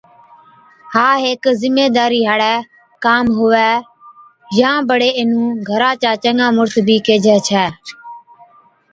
ها 0.93 1.09
هيڪ 1.23 1.43
زميدارِي 1.61 2.21
هاڙِي 2.29 2.53
ڪام 3.05 3.25
هُوَي 3.37 3.67
يان 4.59 4.77
بڙي 4.89 5.09
اينهُون 5.17 5.49
گھرا 5.67 5.91
چا 6.01 6.11
چڱا 6.23 6.47
مُڙس 6.57 6.73
بِي 6.87 6.95
ڪيهجَي 7.07 7.37
ڇَي 7.47 7.63